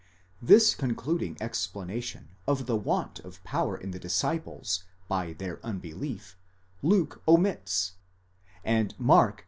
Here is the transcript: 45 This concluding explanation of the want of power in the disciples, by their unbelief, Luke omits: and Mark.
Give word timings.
45 0.39 0.47
This 0.49 0.73
concluding 0.73 1.37
explanation 1.39 2.29
of 2.47 2.65
the 2.65 2.75
want 2.75 3.19
of 3.19 3.43
power 3.43 3.77
in 3.77 3.91
the 3.91 3.99
disciples, 3.99 4.83
by 5.07 5.33
their 5.33 5.63
unbelief, 5.63 6.35
Luke 6.81 7.21
omits: 7.27 7.91
and 8.65 8.97
Mark. 8.99 9.39